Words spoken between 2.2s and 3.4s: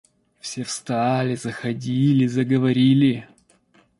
заговорили.